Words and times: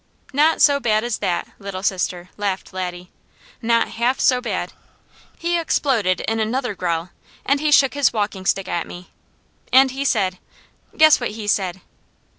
"Not 0.33 0.63
so 0.63 0.79
bad 0.79 1.03
as 1.03 1.19
that, 1.19 1.49
Little 1.59 1.83
Sister," 1.83 2.29
laughed 2.35 2.73
Laddie. 2.73 3.11
"Not 3.61 3.87
half 3.89 4.19
so 4.19 4.41
bad! 4.41 4.73
He 5.37 5.59
exploded 5.59 6.21
in 6.21 6.39
another 6.39 6.73
growl, 6.73 7.11
and 7.45 7.59
he 7.59 7.71
shook 7.71 7.93
his 7.93 8.11
walking 8.11 8.47
stick 8.47 8.67
at 8.67 8.87
me, 8.87 9.11
and 9.71 9.91
he 9.91 10.03
said 10.03 10.39
guess 10.97 11.19
what 11.19 11.29
he 11.29 11.45
said." 11.45 11.81